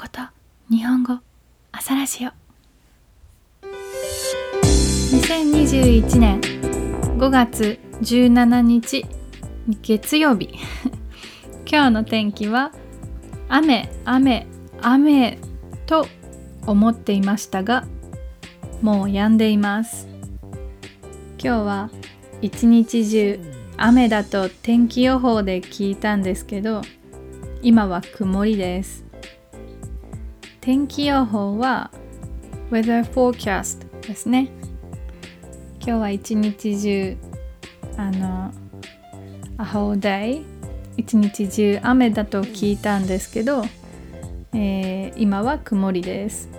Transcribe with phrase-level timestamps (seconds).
[0.00, 0.20] こと
[0.70, 1.18] 日本語
[1.72, 2.30] 朝ラジオ。
[3.66, 6.40] 2021年
[7.18, 9.04] 5月17日
[9.82, 10.50] 月曜日。
[11.68, 12.70] 今日の天気は
[13.48, 14.46] 雨雨
[14.80, 15.38] 雨
[15.86, 16.06] と
[16.64, 17.84] 思っていましたが
[18.80, 20.06] もう止んでいます。
[21.40, 21.90] 今日は
[22.40, 23.40] 一日中
[23.76, 26.82] 雨だと天気予報で聞いたんですけど
[27.62, 29.07] 今は曇りです。
[30.68, 31.90] 天気予報は
[32.70, 34.50] weather forecast ですね。
[35.76, 37.16] 今日は一日中
[37.96, 38.52] あの
[39.56, 40.44] a whole day
[40.98, 43.62] 一日中雨だと聞いたんですけど、
[44.52, 46.50] えー、今は曇りです。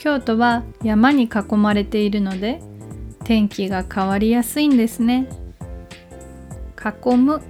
[0.00, 2.62] 京都は山に囲まれているので
[3.24, 5.28] 天気が変わりやすいんですね。
[6.82, 7.42] 囲む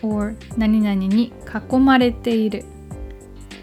[0.00, 1.34] or 何々に
[1.70, 2.64] 囲まれている。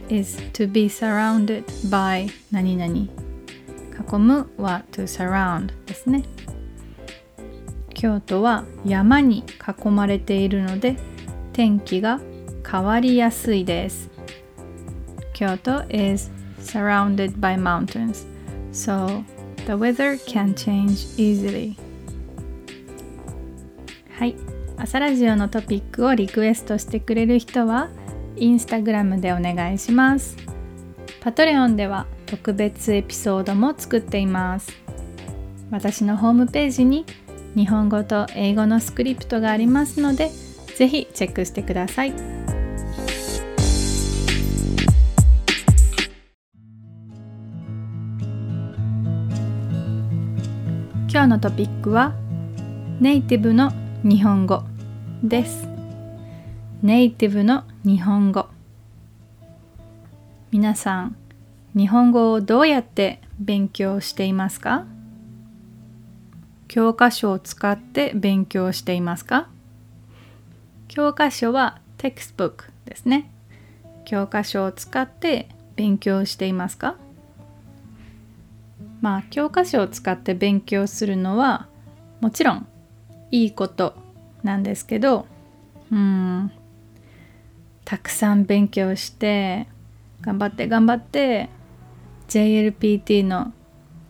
[0.09, 6.23] Is to be surrounded by 何々囲むは to surround ですね
[7.93, 9.43] 京都は山に
[9.83, 10.97] 囲まれているので
[11.53, 12.19] 天気が
[12.69, 14.09] 変わりやすいです
[15.33, 18.25] 京都 is surrounded by mountains
[18.71, 19.23] so
[19.65, 21.75] the weather can change easily
[24.17, 24.35] はい
[24.77, 27.89] 朝ラジオのトピックをリクエストしてくれる人は
[28.37, 30.37] インスタグラムでお願いします。
[31.21, 34.71] パトレオンでは特別エピソードも作っています。
[35.71, 37.05] 私のホームページに
[37.55, 40.29] 日本語と英語のスクリプトがありますので
[40.75, 42.13] ぜひチェックしてください。
[51.09, 52.13] 今日のトピックは
[52.99, 53.71] ネイティブの
[54.03, 54.63] 日本語
[55.23, 55.67] です。
[56.81, 58.47] ネイティブの日本語。
[60.51, 61.17] 皆さん
[61.75, 64.85] 日本語をどうやって勉強していますか？
[66.69, 69.49] 教科書を使って勉強していますか？
[70.87, 73.29] 教科書は textbook ですね。
[74.05, 76.95] 教科書を使って勉強していますか？
[79.01, 81.67] まあ教科書を使って勉強するのは
[82.21, 82.65] もちろん
[83.29, 83.95] いいこと
[84.41, 85.25] なんですけど
[85.91, 86.49] うん
[87.85, 89.67] たくさん勉強して
[90.21, 91.49] 頑張って頑張って
[92.29, 93.53] JLPT の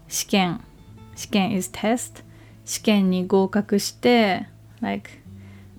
[0.07, 0.61] 試験
[1.15, 2.23] 試験 is test
[2.65, 4.47] 試験に合格して
[4.81, 5.09] like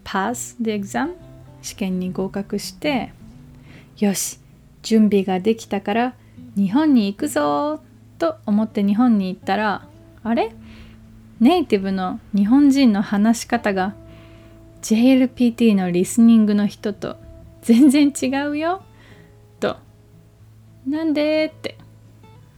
[0.05, 1.15] pass the exam
[1.63, 3.13] 試験に合格して
[3.99, 4.39] よし
[4.83, 6.15] 準備ができたから
[6.57, 7.81] 日本に行くぞ
[8.19, 9.87] と思って日本に行ったら
[10.23, 10.53] あれ？
[11.41, 13.95] ネイティブの日本人の話し方が
[14.83, 17.17] JLPT のリスニングの人と
[17.64, 18.84] 全然違うよ
[19.60, 19.78] と
[20.88, 21.78] なんでって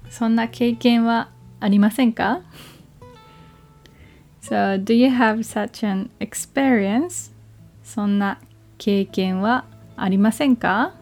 [0.09, 1.29] そんな経験は
[1.59, 2.41] ありませんか
[4.41, 7.31] So, do you have such an experience?
[7.83, 8.39] そんな
[8.77, 10.93] 経験はありませんか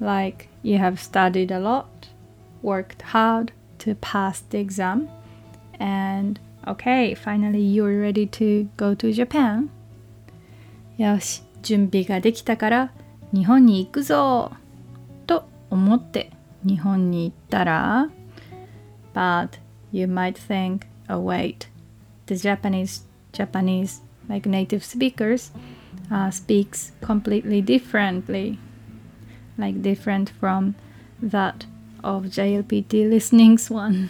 [0.00, 1.86] Like, you have studied a lot,
[2.62, 5.08] worked hard to pass the exam,
[5.78, 9.68] and okay, finally you're ready to go to Japan.
[10.98, 12.91] よし、 準備ができたから
[13.33, 14.51] 日本に行くぞ
[15.25, 16.31] と思って
[16.65, 18.09] 日本に行ったら
[19.13, 19.59] But
[19.91, 21.67] you might think oh wait
[22.27, 23.03] the japanese
[23.33, 25.51] japanese like native speakers
[26.11, 28.57] uh, speaks completely differently
[29.57, 30.75] like different from
[31.21, 31.65] that
[32.03, 34.09] of JLPT listening's one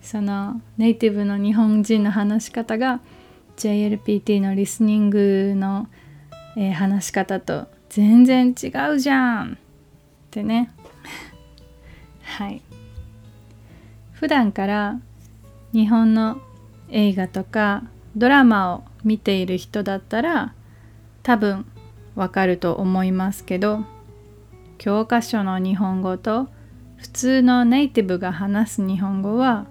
[0.00, 3.00] そのネイティブの日本人の話し方が
[3.56, 5.88] JLPT のリスニングの、
[6.56, 9.56] えー、話し方と全然違うじゃんっ
[10.30, 10.70] てね
[12.24, 12.62] はい
[14.12, 14.98] 普段から
[15.72, 16.40] 日本の
[16.88, 17.84] 映画とか
[18.16, 20.54] ドラマを見ている人だったら
[21.22, 21.66] 多分
[22.14, 23.84] わかると思いますけど
[24.78, 26.48] 教科書の日本語と
[26.96, 29.66] 普通のネイティブが話す日本語は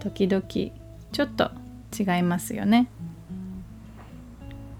[0.00, 1.50] 時々ちょっと
[1.96, 2.88] 違いますよね。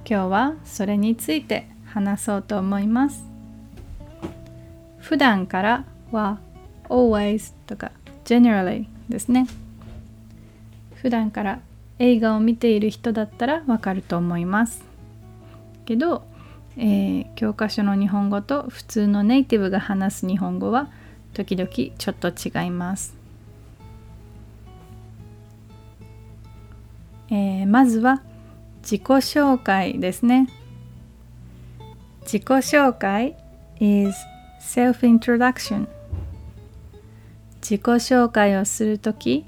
[0.07, 3.25] 今日はそれについて話そうと思います。
[4.99, 6.39] 普段からは
[6.89, 7.91] always とか
[8.25, 9.47] generally ですね。
[10.95, 11.61] 普段から
[11.99, 14.83] 映画を見ている人だったらわかると思います
[15.85, 16.25] けど、
[16.77, 20.89] えー、教科書の日本語と普通のネイティブが話す日本語は
[21.35, 23.15] 時々ちょっと違います、
[27.31, 28.23] えー、まずは
[28.85, 30.47] 自己紹介ですね
[32.21, 33.35] 自己紹介
[33.81, 34.15] is
[34.61, 35.89] self-introduction
[37.63, 39.47] 自己紹介をするとき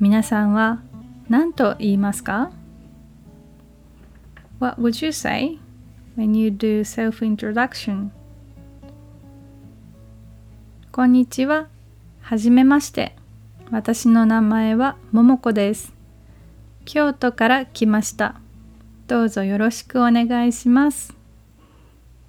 [0.00, 0.80] 皆さんは
[1.28, 2.50] 何と言いますか
[4.58, 5.58] ？What would you say
[6.16, 8.08] when you do self-introduction?
[10.92, 11.68] こんにちは。
[12.20, 13.16] はじめまして。
[13.70, 15.92] 私の名前はももこです。
[16.86, 18.40] 京都から来ました。
[19.06, 21.14] どうぞよろしくお願いします。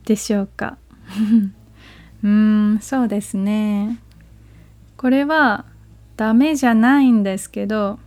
[0.05, 0.77] でしょうか
[2.23, 3.99] うーん、そうですね。
[4.95, 5.65] これは
[6.17, 7.99] ダメじゃないんですけど、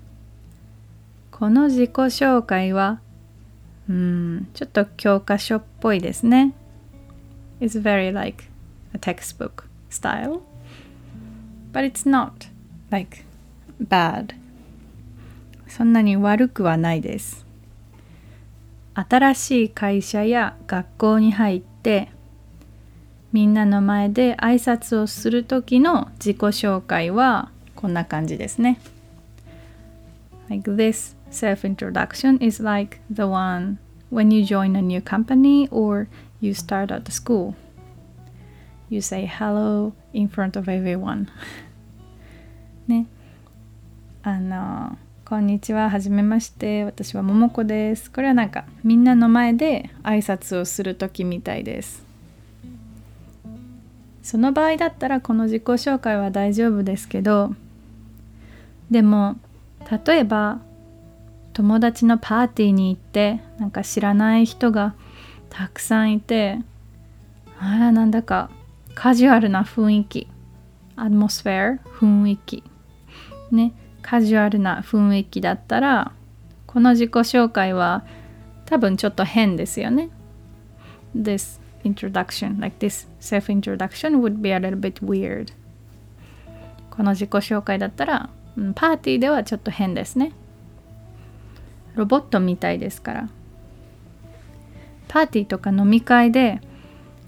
[1.33, 3.01] この自己紹介は、
[3.89, 6.55] うん、ちょっと教科書っぽいですね。
[7.61, 8.45] It's very like
[8.95, 10.43] a textbook style.
[11.73, 12.49] But it's not
[12.91, 13.25] like
[13.83, 14.35] bad.
[15.67, 17.50] そんなに悪くはないです。
[19.09, 22.11] 新しい会社や学校に入って
[23.33, 28.81] みんなの前で挨拶をする時の自己紹介はこんな感じですね。
[30.49, 33.79] Like this self introduction is like the one
[34.11, 36.09] when you join a new company or
[36.41, 37.55] you start at the school.
[38.91, 41.29] You say hello in front of everyone.
[42.89, 43.07] ね。
[44.23, 44.99] あの、
[45.31, 46.83] こんにちは、はじめまして。
[46.83, 48.11] 私はももこです。
[48.11, 52.05] これはなんかみんなの前で挨拶をする時みたいです。
[54.25, 57.55] その場合だったらこの自己紹介は大丈夫ですけど、
[58.91, 59.37] でも
[60.05, 60.59] 例えば
[61.53, 64.97] 友達のパーティーに行ってなんか知らない人が
[65.49, 66.59] たくさんいて
[67.61, 68.51] あらなんだか
[68.97, 70.27] カジュアルな雰囲気
[70.97, 72.65] アトモスフェア雰囲気
[73.53, 76.13] ねカジュアルな雰囲気だったら
[76.67, 78.05] この自己紹介は
[78.67, 80.11] 多分ちょっと変ですよね。
[81.17, 85.53] This introduction like this self introduction would be a little bit weird.
[86.91, 88.31] この自己紹介だったら
[88.75, 90.33] パーティーではちょっと変ですね。
[91.95, 93.29] ロボットみたいですから。
[95.09, 96.61] パーティーとか飲み会で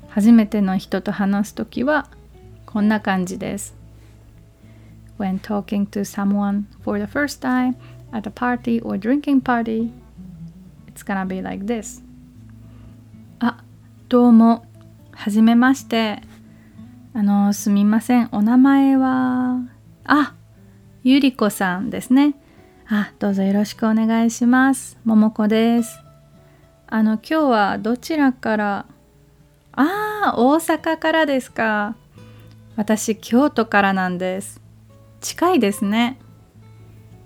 [0.08, 2.08] 初めての人と話すときは
[2.64, 3.81] こんな感じです。
[5.18, 7.76] When talking to someone for the first time
[8.12, 9.90] at a party or drinking party
[10.88, 12.02] it's gonna be like this
[13.40, 13.62] あ、
[14.08, 14.64] どうも
[15.12, 16.20] はじめまして
[17.14, 19.60] あのすみませんお名前は
[20.04, 20.34] あ
[21.04, 22.34] ゆりこさんですね
[22.94, 24.98] あ、どうぞよろしくお願いします。
[25.04, 25.98] ももこです。
[26.86, 28.86] あの、今日はどちらから
[29.72, 31.96] ああ、大阪からですか。
[32.76, 34.61] 私、京都からなんです。
[35.22, 36.18] 近いですね。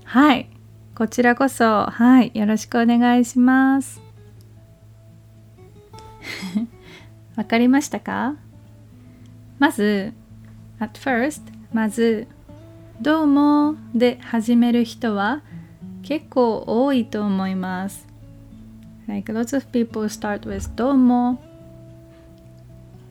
[0.04, 0.50] はい。
[0.94, 2.31] こちらこそ、はい。
[2.34, 4.02] よろしくお願いします。
[7.37, 8.37] わかりましたか？
[9.58, 10.12] まず、
[10.78, 11.40] at first、
[11.72, 12.28] まず、
[13.00, 15.40] どうもで始める人は
[16.02, 18.06] 結構多いと思います。
[19.06, 21.42] Like lots of people start with どうも。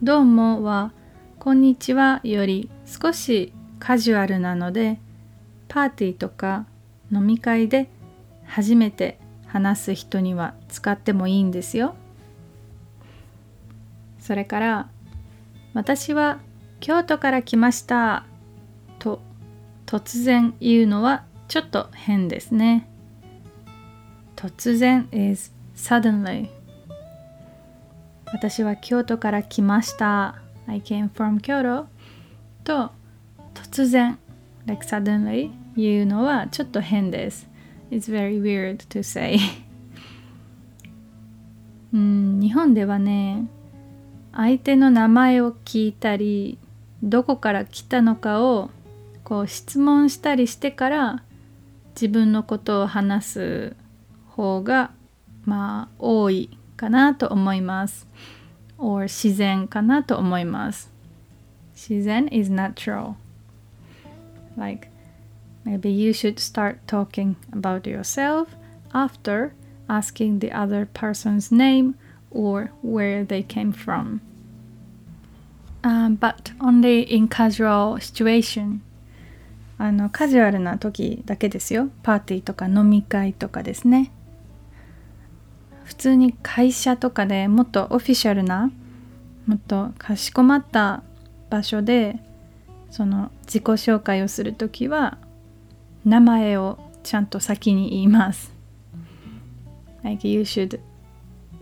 [0.00, 0.92] どうもは
[1.40, 3.52] こんにちはより少し
[3.86, 4.98] カジュアルなので
[5.68, 6.66] パーティーとか
[7.12, 7.88] 飲み会で
[8.44, 9.16] 初めて
[9.46, 11.94] 話す人には使ってもいいんですよ。
[14.18, 14.88] それから
[15.72, 16.40] 私は
[16.80, 18.24] 京都から来ました
[18.98, 19.20] と
[19.86, 22.88] 突然言うのはちょっと変ですね。
[24.34, 26.48] 突然 is suddenly
[28.32, 31.86] 私は京都から来ました I came from Kyoto
[32.64, 32.95] と
[33.76, 34.16] 突然
[34.64, 37.46] like suddenly 言うのはちょっと変です
[37.90, 39.38] It's very weird to say
[41.92, 43.46] うん日本ではね
[44.32, 46.56] 相手の名前を聞いたり
[47.02, 48.70] どこから来たのかを
[49.24, 51.22] こう質問したりしてから
[51.90, 53.76] 自分のことを話す
[54.30, 54.90] 方が
[55.44, 58.08] まあ多いかなと思います。
[58.78, 60.90] or 自然かなと思います。
[61.74, 63.16] 自然 is natural.
[64.56, 64.88] Like
[65.64, 68.48] maybe you should start talking about yourself
[68.92, 69.52] after
[69.88, 71.94] asking the other person's name
[72.30, 74.20] or where they came from.
[75.84, 78.80] Um, but only in casual situation.
[79.78, 81.90] あのカジュアルな時だけですよ。
[82.02, 84.10] パーティーとか飲み会とかですね。
[85.84, 88.70] 普通に会社とかでもっとオフィシャルな
[89.46, 91.02] もっとかしこまった
[91.48, 92.18] 場所で
[92.90, 95.18] その自己紹介をする時は
[96.04, 98.52] 名前をちゃんと先に言います。
[100.02, 100.80] Like you should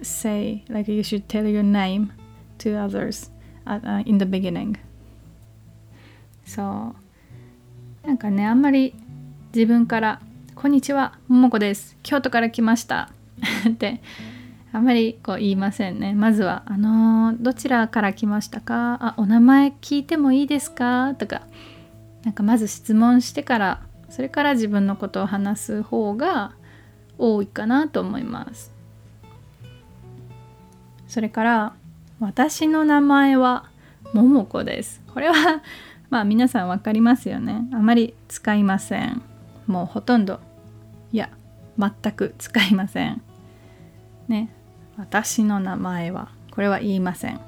[0.03, 2.11] say, like you should tell your name
[2.59, 3.31] to others
[3.65, 4.79] at, uh, in the beginning
[6.45, 6.95] そ
[8.05, 8.95] うなんかねあんまり
[9.55, 10.21] 自分から
[10.55, 13.11] 「こんにちはももこです京都から来ました」
[13.69, 14.01] って
[14.75, 16.15] あんまりこう言いませんね。
[16.15, 18.99] まずは「あのー、どちらから来ましたか？
[19.01, 21.43] あお名前聞いてもいいですか?」とか
[22.25, 26.53] なんかまず質問してからそれから自分のことを話す方が
[27.19, 28.73] 多いかなと思います。
[31.07, 31.73] それから
[32.19, 33.67] 私の名前は
[34.13, 35.01] ももこです。
[35.15, 35.63] これは
[36.11, 37.69] まあ皆さん分かりますよね。
[37.73, 39.23] あまり使いません。
[39.69, 40.41] もうほとんど
[41.13, 41.31] いや
[41.79, 43.23] 全く使いません。
[44.27, 44.49] ね。
[44.97, 47.41] 私の名前はこれは言いません、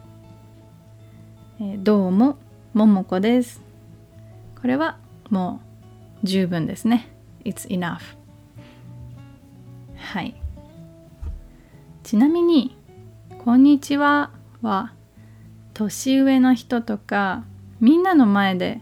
[1.61, 2.39] え、どうも
[2.75, 3.63] ももこです。
[4.61, 4.99] これは
[5.31, 5.61] も
[6.25, 7.09] う十分ですね。
[7.45, 8.01] It's enough
[9.97, 10.35] はい。
[12.03, 12.77] ちなみに
[13.45, 14.93] こんにちはは
[15.73, 17.45] 年上の人とか
[17.81, 18.81] みんなの前で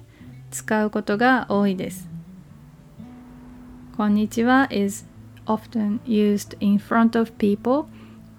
[0.50, 2.08] 使うことが多いです。
[3.98, 5.06] こんにちは is
[5.44, 7.86] often used in front of people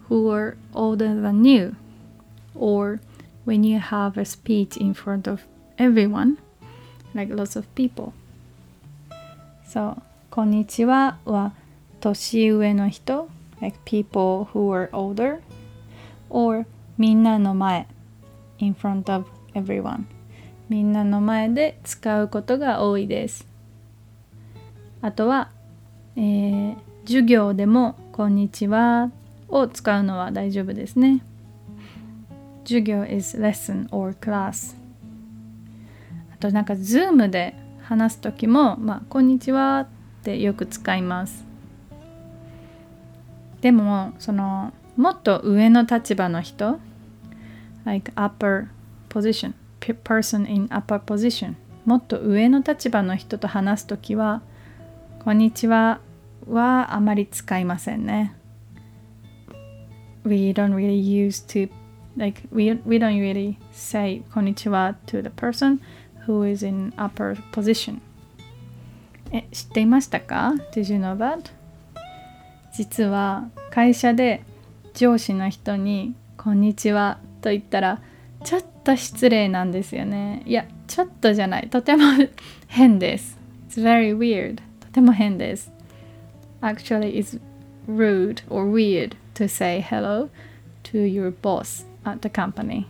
[0.08, 1.76] who are older than you
[2.54, 3.00] or
[3.44, 5.42] when you have a speech in front of
[5.78, 6.36] everyone
[7.14, 8.12] like lots of people
[9.64, 11.52] そうこんにちはは
[12.00, 13.28] 年上の人
[13.60, 15.40] like people who are older
[16.28, 16.66] or
[16.98, 17.86] みんなの前
[18.58, 20.04] in front of everyone
[20.68, 23.46] みんなの前で使うことが多いです
[25.02, 25.50] あとは、
[26.16, 29.10] えー、授業でも「こんにちは」
[29.47, 31.23] を使うのは大丈夫ですね。
[32.63, 34.75] 授業 is lesson or class
[36.33, 39.81] あとなんか Zoom で話す時も「まあ、こんにちは」
[40.21, 41.45] ってよく使います。
[43.61, 46.79] でもそのもっと上の立場の人
[47.83, 48.67] like upper
[49.09, 54.41] position person in upper position もっと上の立場の人と話すときは
[55.23, 55.99] こんにちは
[56.47, 58.35] はあまり使いませんね。
[60.25, 61.69] We don't really use to
[62.17, 65.79] like we, we don't really say こんにちは to the person
[66.25, 67.99] who is in upper position
[69.31, 71.51] え知っていましたか Did you know that?
[72.73, 74.43] 実は会社で
[74.93, 78.01] 上司の人に「こんにちは」と言ったら
[78.43, 82.03] ちょっと失礼なんですよねいやちょっとじゃないとても
[82.67, 83.37] 変です
[83.69, 85.71] It's very weird とても変です
[86.61, 87.39] Actually it's
[87.87, 90.29] rude or weird to say hello
[90.83, 92.85] to your boss at the company.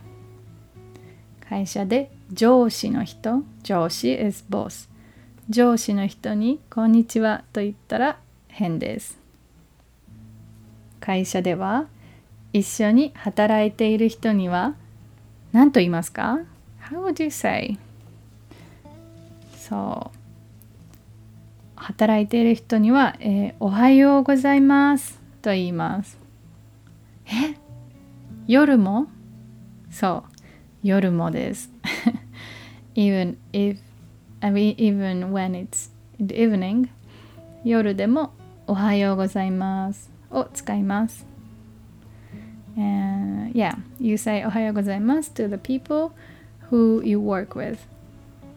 [1.48, 4.88] 会社で上司の人上司 is boss.
[5.48, 9.18] 上司の人に「こんにちは」と言ったら変です。
[10.98, 11.86] 会社では
[12.52, 14.74] 一緒に働いている人には
[15.52, 16.40] 何と言いますか
[16.90, 17.78] ?How would you say?
[19.56, 20.16] そう。
[21.76, 26.25] 働いている人には、えー、おはようございますと言います。
[27.25, 27.55] え
[28.47, 29.07] 夜も
[29.89, 30.23] そ
[30.83, 31.71] う夜もです
[32.95, 33.77] even if
[34.41, 36.89] I mean, even when it's in the evening
[37.63, 38.33] 夜でも
[38.67, 41.25] おはようございますを使います
[42.77, 46.13] And yeah, you say ohayo gozaimasu to the people
[46.69, 47.79] who you work with,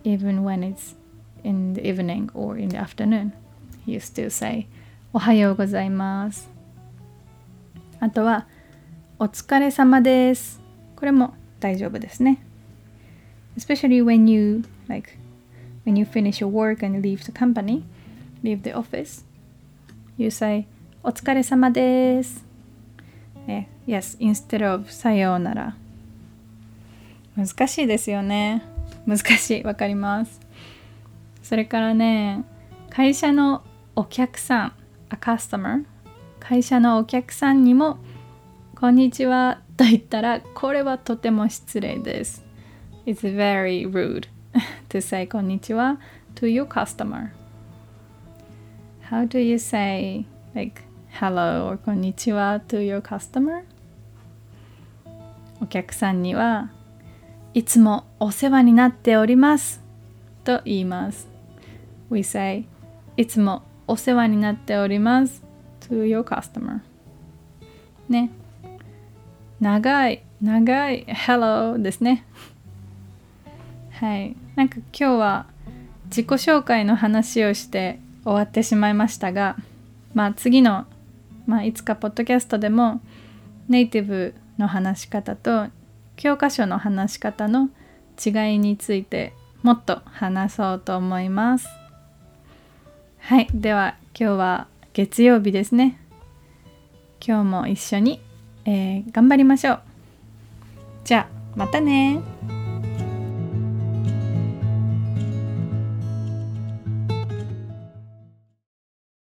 [0.05, 0.95] even when it's
[1.43, 3.33] in the evening or in the afternoon.
[3.87, 4.67] You still say
[5.13, 6.49] おはようございます。
[8.01, 8.47] あとは、
[9.22, 10.62] お疲れ様です。
[10.96, 12.42] これも大丈夫ですね。
[13.58, 15.10] Especially when you, like,
[15.86, 17.84] when you finish your work and leave the company,
[18.44, 19.26] leave the office,
[20.18, 20.68] you say
[21.04, 22.46] お疲れ様です。
[23.86, 25.76] Yes, instead of さようなら。
[27.36, 28.64] 難しいですよね。
[29.06, 29.64] 難しい。
[29.64, 30.40] わかります。
[31.44, 32.46] それからね、
[32.90, 33.64] 会社の
[33.98, 34.74] お客さん、
[35.10, 35.84] a customer、
[36.40, 37.98] 会社のお客さんにも、
[38.80, 42.46] こんにちはと言ったら、これはとても失礼です。
[43.06, 44.30] It's very rude
[44.88, 46.00] to say こんにちは
[46.36, 47.32] to your customer.
[49.10, 50.24] How do you say
[50.56, 53.66] like hello or こんにちは to your customer?
[55.62, 56.72] お客さんには
[57.54, 59.84] いつもお世話になっております
[60.46, 61.28] と言います。
[62.10, 62.66] We say
[63.18, 65.44] いつもお世話になっております
[65.82, 66.80] to your customer
[68.08, 68.32] ね
[69.60, 72.26] 長い長い Hello ですね。
[73.92, 74.36] はい。
[74.56, 75.46] なんか今日は
[76.06, 79.58] 自己紹介の話をして終わってしまいましたが
[80.14, 80.86] まあ次の、
[81.46, 83.02] まあ、いつかポッドキャストでも
[83.68, 85.68] ネイティブの話し方と
[86.16, 87.70] 教科書の話し方の
[88.24, 91.68] 違いについてもっと話そうと思います。
[93.20, 93.48] はい。
[93.54, 96.00] では今日は月曜日ですね。
[97.26, 98.22] 今日も一緒に
[98.70, 99.82] えー、頑張りましょう。
[101.04, 102.22] じゃあ、またね